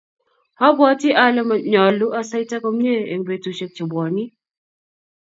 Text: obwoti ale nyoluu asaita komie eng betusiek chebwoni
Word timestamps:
obwoti 0.67 1.09
ale 1.23 1.41
nyoluu 1.71 2.15
asaita 2.19 2.57
komie 2.63 2.97
eng 3.11 3.23
betusiek 3.27 3.71
chebwoni 3.75 4.23